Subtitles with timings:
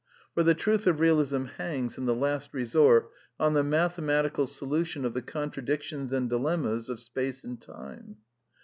[0.33, 5.13] For the truth ^^^^ Bealism hangs, in the last resort, on the mathematical^» solution of
[5.13, 8.15] the contradictions and dilenmias of space and time.